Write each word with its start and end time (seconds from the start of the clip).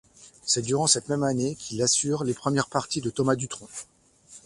C'est 0.43 0.63
durant 0.63 0.87
cette 0.87 1.09
même 1.09 1.21
année 1.21 1.53
qu'il 1.53 1.83
assure 1.83 2.23
les 2.23 2.33
premières 2.33 2.69
parties 2.69 3.01
de 3.01 3.11
Thomas 3.11 3.35
Dutronc. 3.35 3.69